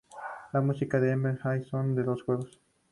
La 0.51 0.61
música 0.61 0.97
es 0.97 1.03
Emerald 1.03 1.41
Hill 1.61 1.69
Zone 1.69 1.93
de 1.93 2.01
dos 2.03 2.23
jugadores. 2.23 2.59